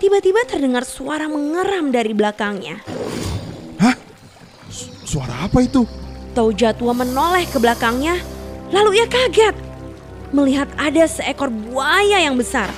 tiba-tiba 0.00 0.40
terdengar 0.48 0.88
suara 0.88 1.28
mengeram 1.28 1.92
dari 1.92 2.16
belakangnya. 2.16 2.80
Hah? 3.76 3.94
Su- 4.72 4.90
Suara 5.04 5.44
apa 5.44 5.60
itu? 5.60 5.84
Touja 6.32 6.72
tua 6.72 6.96
menoleh 6.96 7.44
ke 7.44 7.60
belakangnya, 7.60 8.16
lalu 8.72 9.02
ia 9.02 9.06
kaget 9.06 9.54
melihat 10.30 10.70
ada 10.78 11.04
seekor 11.04 11.50
buaya 11.50 12.22
yang 12.22 12.38
besar. 12.38 12.70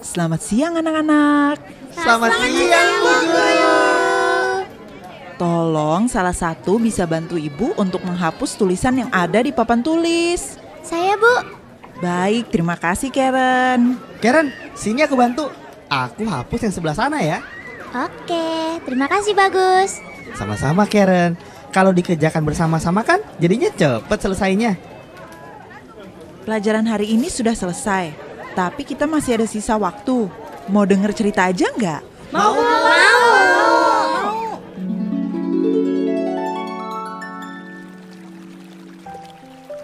Selamat 0.00 0.40
siang 0.40 0.80
anak-anak. 0.80 1.60
Selamat 1.92 2.32
siang, 2.40 2.92
Bu 3.04 3.12
Guru. 3.28 3.76
Tolong 5.36 6.08
salah 6.08 6.32
satu 6.32 6.80
bisa 6.80 7.04
bantu 7.04 7.36
ibu 7.36 7.76
untuk 7.76 8.00
menghapus 8.04 8.56
tulisan 8.56 8.96
yang 8.96 9.10
ada 9.12 9.44
di 9.44 9.52
papan 9.52 9.84
tulis. 9.84 10.56
Saya 10.80 11.16
bu. 11.20 11.60
Baik, 12.00 12.48
terima 12.48 12.80
kasih 12.80 13.12
Karen. 13.12 14.00
Karen, 14.24 14.48
sini 14.72 15.04
aku 15.04 15.16
bantu. 15.20 15.52
Aku 15.92 16.24
hapus 16.24 16.64
yang 16.64 16.72
sebelah 16.72 16.96
sana 16.96 17.20
ya. 17.20 17.44
Oke, 17.92 18.80
terima 18.88 19.04
kasih 19.04 19.36
bagus. 19.36 20.00
Sama-sama 20.32 20.88
Karen. 20.88 21.36
Kalau 21.70 21.92
dikerjakan 21.92 22.40
bersama-sama 22.40 23.04
kan 23.04 23.20
jadinya 23.36 23.68
cepet 23.68 24.18
selesainya. 24.18 24.80
Pelajaran 26.48 26.88
hari 26.88 27.12
ini 27.12 27.28
sudah 27.28 27.52
selesai, 27.52 28.29
tapi 28.54 28.82
kita 28.82 29.06
masih 29.06 29.40
ada 29.40 29.46
sisa 29.46 29.76
waktu. 29.78 30.26
Mau 30.70 30.84
denger 30.86 31.10
cerita 31.14 31.46
aja 31.46 31.66
nggak? 31.70 32.02
Mau. 32.30 32.54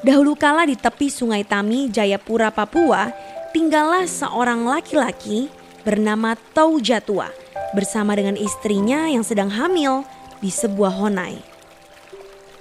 Dahulu 0.07 0.39
kala 0.39 0.71
di 0.71 0.79
tepi 0.79 1.11
Sungai 1.11 1.43
Tami, 1.43 1.91
Jayapura, 1.91 2.55
Papua, 2.55 3.11
tinggallah 3.51 4.07
seorang 4.07 4.63
laki-laki 4.63 5.51
bernama 5.83 6.39
Touja 6.55 7.03
Tua 7.03 7.27
bersama 7.75 8.15
dengan 8.15 8.39
istrinya 8.39 9.11
yang 9.11 9.27
sedang 9.27 9.51
hamil 9.51 10.07
di 10.39 10.47
sebuah 10.47 10.95
honai. 10.95 11.43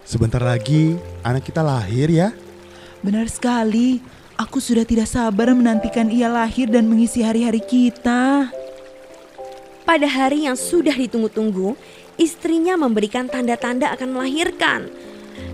Sebentar 0.01 0.41
lagi 0.41 0.97
anak 1.21 1.45
kita 1.45 1.61
lahir 1.61 2.09
ya. 2.09 2.33
Benar 3.05 3.29
sekali. 3.29 4.01
Aku 4.35 4.59
sudah 4.59 4.83
tidak 4.83 5.07
sabar 5.07 5.55
menantikan 5.55 6.11
ia 6.11 6.27
lahir 6.27 6.67
dan 6.67 6.91
mengisi 6.91 7.23
hari-hari 7.23 7.63
kita. 7.63 8.51
Pada 9.87 10.07
hari 10.11 10.43
yang 10.43 10.59
sudah 10.59 10.91
ditunggu-tunggu, 10.91 11.79
istrinya 12.19 12.75
memberikan 12.75 13.31
tanda-tanda 13.31 13.95
akan 13.95 14.11
melahirkan. 14.11 14.91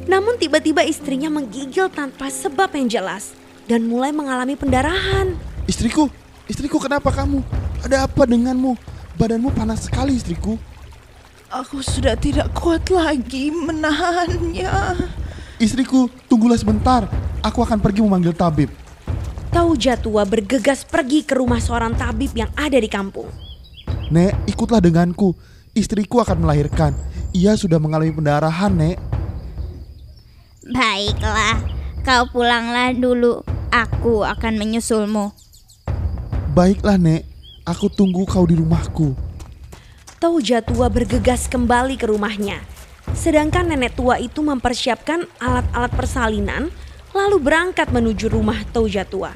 Namun 0.09 0.41
tiba-tiba 0.41 0.81
istrinya 0.81 1.29
menggigil 1.29 1.93
tanpa 1.93 2.33
sebab 2.33 2.73
yang 2.73 2.89
jelas 2.89 3.37
dan 3.69 3.85
mulai 3.85 4.09
mengalami 4.09 4.57
pendarahan. 4.57 5.37
Istriku, 5.69 6.09
istriku 6.49 6.81
kenapa 6.81 7.13
kamu? 7.13 7.45
Ada 7.85 8.09
apa 8.09 8.25
denganmu? 8.25 8.73
Badanmu 9.13 9.53
panas 9.53 9.85
sekali 9.85 10.17
istriku. 10.17 10.57
Aku 11.53 11.85
sudah 11.85 12.17
tidak 12.17 12.49
kuat 12.57 12.89
lagi 12.89 13.53
menahannya. 13.53 15.05
Istriku, 15.61 16.09
tunggulah 16.25 16.57
sebentar. 16.57 17.05
Aku 17.41 17.65
akan 17.65 17.81
pergi 17.81 18.05
memanggil 18.05 18.37
tabib. 18.37 18.69
Touja 19.49 19.97
tua 19.97 20.21
bergegas 20.29 20.85
pergi 20.85 21.25
ke 21.25 21.33
rumah 21.33 21.57
seorang 21.57 21.97
tabib 21.97 22.29
yang 22.37 22.53
ada 22.53 22.77
di 22.77 22.85
kampung. 22.85 23.25
Nek, 24.13 24.45
ikutlah 24.45 24.77
denganku. 24.77 25.33
Istriku 25.73 26.21
akan 26.21 26.45
melahirkan. 26.45 26.93
Ia 27.33 27.57
sudah 27.57 27.81
mengalami 27.81 28.13
pendarahan, 28.13 28.69
Nek. 28.69 28.97
Baiklah, 30.69 31.65
kau 32.05 32.29
pulanglah 32.29 32.93
dulu. 32.93 33.41
Aku 33.73 34.21
akan 34.21 34.61
menyusulmu. 34.61 35.33
Baiklah, 36.53 37.01
Nek. 37.01 37.25
Aku 37.65 37.89
tunggu 37.89 38.21
kau 38.29 38.45
di 38.45 38.53
rumahku. 38.53 39.17
Touja 40.21 40.61
tua 40.61 40.93
bergegas 40.93 41.49
kembali 41.49 41.97
ke 41.97 42.05
rumahnya. 42.05 42.61
Sedangkan 43.17 43.65
nenek 43.65 43.97
tua 43.97 44.21
itu 44.21 44.45
mempersiapkan 44.45 45.25
alat-alat 45.41 45.91
persalinan 45.97 46.69
lalu 47.11 47.37
berangkat 47.43 47.91
menuju 47.91 48.31
rumah 48.31 48.59
Touja 48.71 49.03
tua. 49.03 49.35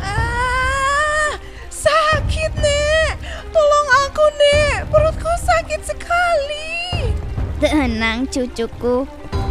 Ah, 0.00 1.32
sakit 1.68 2.52
nek. 2.56 3.14
Tolong 3.52 3.88
aku 4.08 4.24
nek. 4.40 4.78
Perutku 4.88 5.32
sakit 5.44 5.80
sekali. 5.84 7.12
Tenang 7.60 8.28
cucuku. 8.28 9.04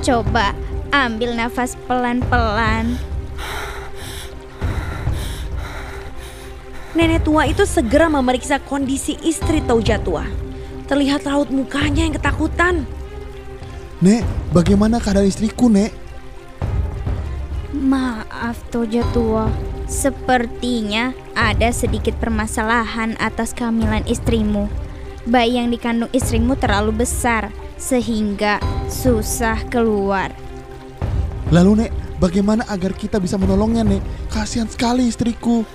Coba 0.05 0.53
ambil 0.93 1.33
nafas 1.33 1.73
pelan-pelan. 1.89 2.97
Nenek 6.95 7.27
tua 7.27 7.43
itu 7.43 7.67
segera 7.67 8.07
memeriksa 8.07 8.55
kondisi 8.61 9.19
istri 9.19 9.59
Touja 9.59 9.99
tua. 9.99 10.23
Terlihat 10.85 11.27
raut 11.27 11.49
mukanya 11.49 12.07
yang 12.07 12.15
ketakutan. 12.15 12.87
Nek, 13.99 14.21
bagaimana 14.53 15.01
keadaan 15.01 15.27
istriku, 15.27 15.65
Nek? 15.67 16.04
Maaf 17.75 18.55
Toja 18.71 19.03
tua. 19.11 19.51
Sepertinya 19.85 21.11
ada 21.35 21.67
sedikit 21.75 22.15
permasalahan 22.23 23.19
atas 23.19 23.51
kehamilan 23.51 24.07
istrimu. 24.07 24.71
Bayi 25.27 25.59
yang 25.59 25.67
dikandung 25.67 26.07
istrimu 26.15 26.55
terlalu 26.55 27.03
besar 27.03 27.51
sehingga 27.75 28.63
susah 28.87 29.59
keluar. 29.67 30.31
Lalu, 31.51 31.85
Nek, 31.85 31.91
bagaimana 32.17 32.63
agar 32.71 32.95
kita 32.95 33.19
bisa 33.19 33.35
menolongnya, 33.35 33.83
Nek? 33.83 34.31
Kasihan 34.31 34.71
sekali 34.71 35.11
istriku. 35.11 35.67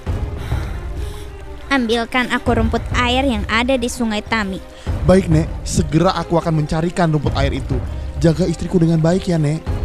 Ambilkan 1.68 2.32
aku 2.32 2.56
rumput 2.56 2.82
air 2.96 3.22
yang 3.28 3.44
ada 3.46 3.76
di 3.76 3.86
sungai 3.86 4.24
Tami. 4.24 4.58
Baik, 5.04 5.28
Nek. 5.28 5.46
Segera 5.68 6.16
aku 6.16 6.40
akan 6.40 6.64
mencarikan 6.64 7.12
rumput 7.12 7.36
air 7.36 7.60
itu. 7.60 7.76
Jaga 8.18 8.48
istriku 8.48 8.80
dengan 8.80 8.98
baik 8.98 9.28
ya, 9.28 9.36
Nek. 9.36 9.79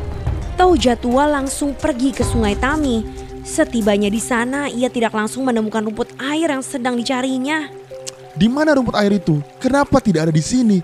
Touja 0.56 0.96
tua 0.96 1.28
langsung 1.28 1.76
pergi 1.76 2.16
ke 2.16 2.24
sungai 2.24 2.56
Tami. 2.56 3.04
Setibanya 3.44 4.08
di 4.08 4.24
sana, 4.24 4.72
ia 4.72 4.88
tidak 4.88 5.12
langsung 5.12 5.44
menemukan 5.44 5.84
rumput 5.84 6.16
air 6.18 6.48
yang 6.48 6.64
sedang 6.64 6.96
dicarinya. 6.96 7.68
Di 8.32 8.48
mana 8.48 8.72
rumput 8.72 8.96
air 8.96 9.20
itu? 9.20 9.44
Kenapa 9.60 10.00
tidak 10.00 10.32
ada 10.32 10.34
di 10.34 10.40
sini? 10.40 10.80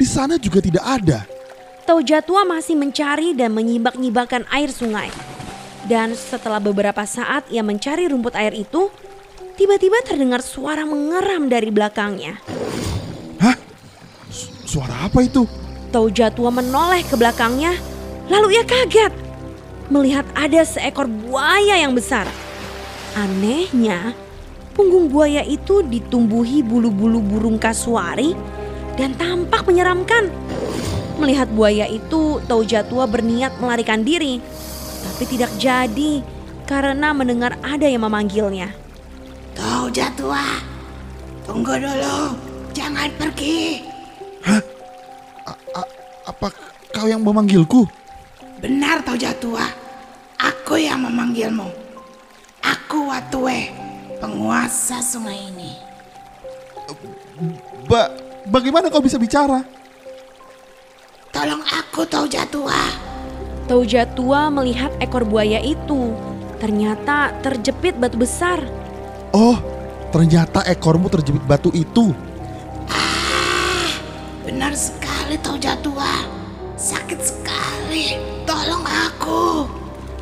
Di 0.00 0.08
sana 0.08 0.40
juga 0.40 0.64
tidak 0.64 0.80
ada. 0.80 1.28
Tua 2.24 2.42
masih 2.48 2.72
mencari 2.72 3.36
dan 3.36 3.52
menyibak-nyibakkan 3.52 4.48
air 4.48 4.72
sungai. 4.72 5.12
Dan 5.84 6.16
setelah 6.16 6.56
beberapa 6.56 7.04
saat 7.04 7.44
ia 7.52 7.60
mencari 7.60 8.08
rumput 8.08 8.32
air 8.32 8.56
itu, 8.56 8.88
tiba-tiba 9.60 10.00
terdengar 10.08 10.40
suara 10.40 10.88
mengeram 10.88 11.52
dari 11.52 11.68
belakangnya. 11.68 12.40
Hah? 13.44 13.60
Su- 14.32 14.80
Suara 14.80 15.04
apa 15.04 15.20
itu? 15.20 15.44
Tua 16.32 16.48
menoleh 16.48 17.04
ke 17.04 17.12
belakangnya, 17.20 17.76
lalu 18.30 18.58
ia 18.58 18.64
kaget 18.66 19.12
melihat 19.92 20.24
ada 20.32 20.64
seekor 20.64 21.04
buaya 21.04 21.76
yang 21.76 21.92
besar. 21.92 22.24
Anehnya, 23.12 24.16
punggung 24.72 25.12
buaya 25.12 25.44
itu 25.44 25.84
ditumbuhi 25.84 26.64
bulu-bulu 26.64 27.20
burung 27.20 27.60
kasuari 27.60 28.32
dan 28.96 29.12
tampak 29.20 29.68
menyeramkan. 29.68 30.32
Melihat 31.20 31.52
buaya 31.52 31.84
itu, 31.84 32.40
Touja 32.48 32.80
tua 32.88 33.04
berniat 33.04 33.60
melarikan 33.60 34.00
diri, 34.00 34.40
tapi 35.04 35.24
tidak 35.28 35.52
jadi 35.60 36.24
karena 36.64 37.12
mendengar 37.12 37.60
ada 37.60 37.84
yang 37.84 38.08
memanggilnya. 38.08 38.72
Kau 39.52 39.92
tua, 39.92 40.56
tunggu 41.44 41.76
dulu, 41.76 42.32
jangan 42.72 43.12
pergi. 43.20 43.84
A- 44.48 45.92
apa 46.32 46.48
kau 46.96 47.06
yang 47.06 47.20
memanggilku? 47.20 48.01
Benar 48.62 49.02
kau 49.02 49.18
tua, 49.18 49.66
aku 50.38 50.78
yang 50.78 51.02
memanggilmu. 51.02 51.66
Aku 52.62 53.10
Watue, 53.10 53.74
penguasa 54.22 55.02
sungai 55.02 55.50
ini. 55.50 55.74
Ba 57.90 58.06
bagaimana 58.46 58.86
kau 58.86 59.02
bisa 59.02 59.18
bicara? 59.18 59.66
Tolong 61.34 61.58
aku 61.58 62.06
tahu 62.06 62.30
tua. 62.30 62.78
Touja 63.66 64.06
tua 64.06 64.46
melihat 64.46 64.94
ekor 65.02 65.26
buaya 65.26 65.58
itu. 65.58 66.14
Ternyata 66.62 67.34
terjepit 67.42 67.98
batu 67.98 68.14
besar. 68.14 68.62
Oh, 69.34 69.58
ternyata 70.14 70.62
ekormu 70.70 71.10
terjepit 71.10 71.42
batu 71.50 71.74
itu. 71.74 72.14
Benar 74.46 74.70
sekali 74.78 75.34
tahu 75.42 75.58
tua. 75.82 76.14
Sakit 76.78 77.18
sekali. 77.18 78.31
Tolong 78.52 78.84
aku. 78.84 79.64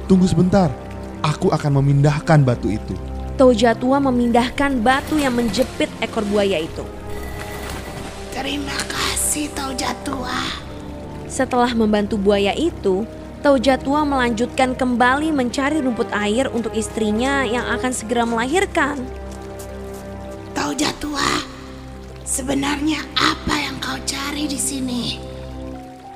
Tunggu 0.06 0.22
sebentar, 0.30 0.70
aku 1.18 1.50
akan 1.50 1.82
memindahkan 1.82 2.46
batu 2.46 2.70
itu. 2.70 2.94
Toja 3.34 3.74
tua 3.74 3.98
memindahkan 3.98 4.78
batu 4.86 5.18
yang 5.18 5.34
menjepit 5.34 5.90
ekor 5.98 6.22
buaya 6.30 6.62
itu. 6.62 6.86
Terima 8.30 8.78
kasih 8.86 9.50
Tauja 9.50 9.90
tua. 10.06 10.46
Setelah 11.26 11.74
membantu 11.74 12.22
buaya 12.22 12.54
itu, 12.54 13.02
Toja 13.42 13.74
tua 13.74 14.06
melanjutkan 14.06 14.78
kembali 14.78 15.34
mencari 15.34 15.82
rumput 15.82 16.14
air 16.14 16.46
untuk 16.54 16.70
istrinya 16.78 17.42
yang 17.42 17.66
akan 17.66 17.90
segera 17.90 18.22
melahirkan. 18.22 19.02
Tauja 20.54 20.94
tua, 21.02 21.42
sebenarnya 22.22 23.02
apa 23.18 23.54
yang 23.58 23.74
kau 23.82 23.98
cari 24.06 24.46
di 24.46 24.60
sini? 24.60 25.29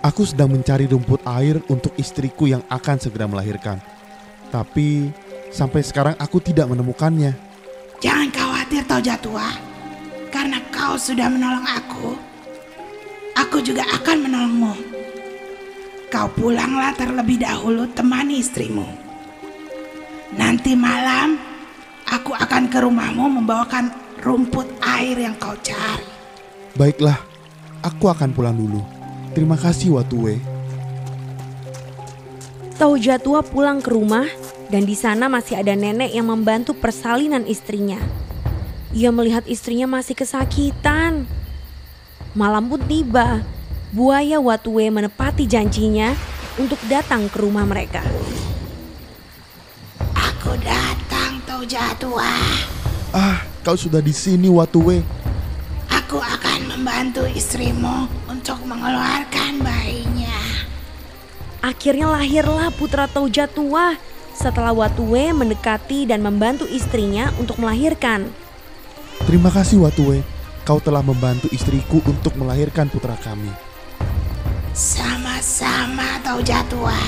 Aku 0.05 0.29
sedang 0.29 0.53
mencari 0.53 0.85
rumput 0.85 1.25
air 1.25 1.65
untuk 1.73 1.97
istriku 1.97 2.45
yang 2.45 2.61
akan 2.69 3.01
segera 3.01 3.25
melahirkan. 3.25 3.81
Tapi 4.53 5.09
sampai 5.49 5.81
sekarang 5.81 6.12
aku 6.21 6.45
tidak 6.45 6.69
menemukannya. 6.69 7.33
Jangan 8.05 8.29
khawatir 8.29 8.85
Tauja 8.85 9.17
tua, 9.17 9.49
karena 10.29 10.61
kau 10.69 11.01
sudah 11.01 11.33
menolong 11.33 11.65
aku. 11.65 12.21
Aku 13.33 13.65
juga 13.65 13.81
akan 13.97 14.29
menolongmu. 14.29 14.75
Kau 16.12 16.29
pulanglah 16.37 16.93
terlebih 17.01 17.41
dahulu 17.41 17.89
temani 17.97 18.45
istrimu. 18.45 18.85
Nanti 20.37 20.77
malam 20.77 21.41
aku 22.12 22.37
akan 22.37 22.69
ke 22.69 22.77
rumahmu 22.77 23.41
membawakan 23.41 23.89
rumput 24.21 24.69
air 24.85 25.17
yang 25.17 25.35
kau 25.41 25.56
cari. 25.65 26.05
Baiklah, 26.77 27.17
aku 27.81 28.12
akan 28.12 28.37
pulang 28.37 28.53
dulu. 28.53 28.94
Terima 29.35 29.59
kasih 29.59 29.99
Watue. 29.99 30.39
Toja 32.79 33.19
tua 33.19 33.43
pulang 33.43 33.83
ke 33.83 33.91
rumah 33.91 34.31
dan 34.71 34.87
di 34.87 34.95
sana 34.95 35.27
masih 35.27 35.59
ada 35.59 35.75
nenek 35.75 36.15
yang 36.15 36.31
membantu 36.31 36.71
persalinan 36.71 37.43
istrinya. 37.43 37.99
Ia 38.95 39.11
melihat 39.11 39.43
istrinya 39.51 39.91
masih 39.91 40.15
kesakitan. 40.15 41.27
Malam 42.39 42.71
pun 42.71 42.79
tiba. 42.87 43.43
Buaya 43.91 44.39
Watue 44.39 44.87
menepati 44.91 45.51
janjinya 45.51 46.15
untuk 46.55 46.79
datang 46.87 47.27
ke 47.27 47.43
rumah 47.43 47.67
mereka. 47.67 48.07
Aku 50.15 50.55
datang 50.63 51.43
Tauja 51.43 51.91
tua. 51.99 52.31
Ah, 53.11 53.43
kau 53.67 53.75
sudah 53.75 53.99
di 53.99 54.15
sini 54.15 54.47
Watue. 54.47 55.03
Aku 55.91 56.23
akan 56.23 56.71
membantu 56.71 57.27
istrimu 57.35 58.07
untuk 58.44 58.61
mengeluarkan 58.69 59.56
bayinya. 59.64 60.37
Akhirnya 61.64 62.12
lahirlah 62.12 62.69
putra 62.76 63.08
Toja 63.08 63.49
tua 63.49 63.96
setelah 64.37 64.69
Watue 64.69 65.32
mendekati 65.32 66.05
dan 66.05 66.20
membantu 66.20 66.69
istrinya 66.69 67.32
untuk 67.41 67.56
melahirkan. 67.56 68.29
Terima 69.25 69.49
kasih 69.49 69.81
Watue. 69.81 70.20
Kau 70.61 70.76
telah 70.76 71.00
membantu 71.00 71.49
istriku 71.56 72.05
untuk 72.05 72.37
melahirkan 72.37 72.85
putra 72.93 73.17
kami. 73.25 73.49
Sama-sama 74.76 76.20
Tauja 76.20 76.61
tua. 76.69 77.00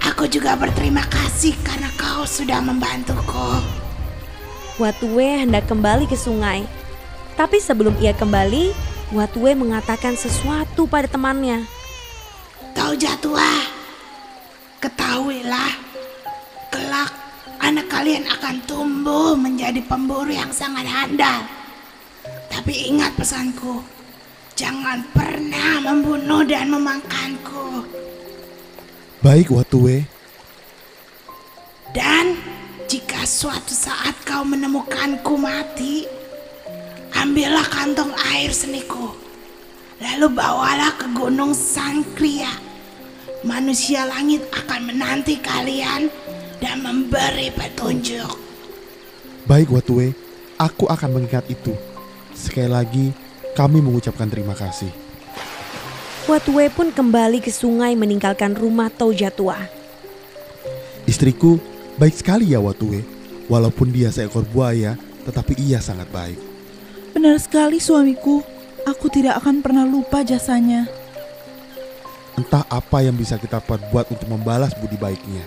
Aku 0.00 0.24
juga 0.32 0.56
berterima 0.56 1.04
kasih 1.12 1.52
karena 1.60 1.92
kau 2.00 2.24
sudah 2.24 2.64
membantuku. 2.64 3.60
Watue 4.80 5.44
hendak 5.44 5.68
kembali 5.68 6.08
ke 6.08 6.16
sungai. 6.16 6.64
Tapi 7.36 7.60
sebelum 7.60 7.92
ia 8.00 8.16
kembali, 8.16 8.91
Watue 9.12 9.52
mengatakan 9.52 10.16
sesuatu 10.16 10.88
pada 10.88 11.04
temannya. 11.04 11.68
Tauja 12.72 13.12
tua, 13.20 13.52
ketahuilah, 14.80 15.76
kelak 16.72 17.12
anak 17.60 17.92
kalian 17.92 18.24
akan 18.24 18.56
tumbuh 18.64 19.36
menjadi 19.36 19.84
pemburu 19.84 20.32
yang 20.32 20.48
sangat 20.48 20.88
handal. 20.88 21.44
Tapi 22.48 22.88
ingat 22.88 23.12
pesanku, 23.12 23.84
jangan 24.56 25.04
pernah 25.12 25.92
membunuh 25.92 26.40
dan 26.48 26.72
memakanku. 26.72 27.84
Baik 29.20 29.52
Watue. 29.52 30.08
Dan 31.92 32.40
jika 32.88 33.28
suatu 33.28 33.76
saat 33.76 34.16
kau 34.24 34.40
menemukanku 34.40 35.36
mati, 35.36 36.21
ambillah 37.22 37.62
kantong 37.70 38.10
air 38.34 38.50
seniku. 38.50 39.14
Lalu 40.02 40.26
bawalah 40.34 40.98
ke 40.98 41.06
gunung 41.14 41.54
Sangkria. 41.54 42.50
Manusia 43.46 44.02
langit 44.10 44.42
akan 44.50 44.90
menanti 44.90 45.38
kalian 45.38 46.10
dan 46.58 46.82
memberi 46.82 47.54
petunjuk. 47.54 48.34
Baik 49.46 49.70
Watue, 49.70 50.10
aku 50.58 50.90
akan 50.90 51.14
mengingat 51.14 51.46
itu. 51.46 51.70
Sekali 52.34 52.66
lagi, 52.66 53.06
kami 53.54 53.78
mengucapkan 53.78 54.26
terima 54.26 54.58
kasih. 54.58 54.90
Watue 56.26 56.66
pun 56.74 56.90
kembali 56.90 57.38
ke 57.38 57.54
sungai 57.54 57.94
meninggalkan 57.94 58.58
rumah 58.58 58.90
Toja 58.90 59.30
tua. 59.30 59.58
Istriku 61.06 61.58
baik 62.02 62.18
sekali 62.18 62.50
ya 62.50 62.58
Watue. 62.58 63.02
Walaupun 63.46 63.90
dia 63.90 64.10
seekor 64.10 64.46
buaya, 64.46 64.94
tetapi 65.26 65.58
ia 65.58 65.82
sangat 65.82 66.06
baik. 66.14 66.51
Benar 67.12 67.36
sekali 67.38 67.78
suamiku. 67.78 68.40
Aku 68.88 69.06
tidak 69.06 69.38
akan 69.44 69.62
pernah 69.62 69.86
lupa 69.86 70.26
jasanya. 70.26 70.90
Entah 72.34 72.66
apa 72.66 73.04
yang 73.04 73.14
bisa 73.14 73.38
kita 73.38 73.62
perbuat 73.62 74.10
untuk 74.10 74.26
membalas 74.26 74.74
budi 74.74 74.98
baiknya. 74.98 75.44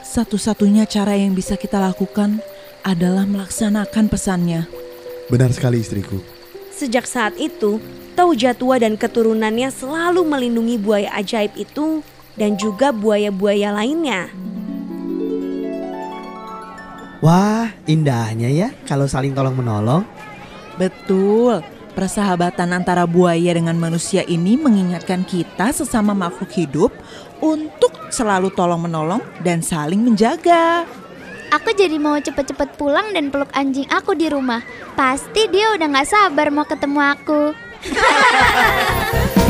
Satu-satunya 0.00 0.88
cara 0.88 1.18
yang 1.18 1.36
bisa 1.36 1.58
kita 1.58 1.76
lakukan 1.76 2.40
adalah 2.86 3.28
melaksanakan 3.28 4.08
pesannya. 4.08 4.64
Benar 5.28 5.52
sekali 5.52 5.82
istriku. 5.82 6.22
Sejak 6.72 7.04
saat 7.04 7.36
itu, 7.36 7.78
Toja 8.12 8.52
tua 8.52 8.76
dan 8.76 9.00
keturunannya 9.00 9.72
selalu 9.72 10.20
melindungi 10.20 10.76
buaya 10.76 11.08
ajaib 11.16 11.56
itu 11.56 12.04
dan 12.36 12.60
juga 12.60 12.92
buaya-buaya 12.92 13.72
lainnya. 13.72 14.28
Wah, 17.24 17.72
indahnya 17.88 18.52
ya 18.52 18.68
kalau 18.84 19.08
saling 19.08 19.32
tolong 19.32 19.56
menolong. 19.56 20.04
Betul. 20.82 21.62
Persahabatan 21.92 22.72
antara 22.74 23.06
buaya 23.06 23.54
dengan 23.54 23.78
manusia 23.78 24.26
ini 24.26 24.58
mengingatkan 24.58 25.22
kita 25.22 25.70
sesama 25.70 26.16
makhluk 26.16 26.50
hidup 26.50 26.90
untuk 27.38 27.92
selalu 28.10 28.50
tolong-menolong 28.50 29.22
dan 29.46 29.62
saling 29.62 30.02
menjaga. 30.02 30.88
Aku 31.52 31.68
jadi 31.76 32.00
mau 32.00 32.16
cepet-cepet 32.16 32.80
pulang 32.80 33.12
dan 33.12 33.28
peluk 33.28 33.52
anjing 33.52 33.84
aku 33.92 34.16
di 34.16 34.32
rumah. 34.32 34.64
Pasti 34.96 35.52
dia 35.52 35.76
udah 35.76 35.86
gak 36.00 36.08
sabar 36.08 36.48
mau 36.48 36.64
ketemu 36.64 37.00
aku. 37.12 37.42